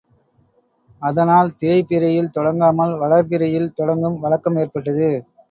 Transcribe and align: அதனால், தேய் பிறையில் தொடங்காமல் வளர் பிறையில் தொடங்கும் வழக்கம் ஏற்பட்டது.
அதனால், 1.01 1.49
தேய் 1.57 1.85
பிறையில் 1.89 2.31
தொடங்காமல் 2.31 2.95
வளர் 2.95 3.29
பிறையில் 3.29 3.71
தொடங்கும் 3.73 4.19
வழக்கம் 4.19 4.57
ஏற்பட்டது. 4.57 5.09